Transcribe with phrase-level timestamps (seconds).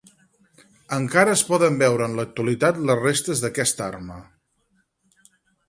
[0.95, 4.21] Encara es poden veure en l'actualitat les restes d'aquesta arma.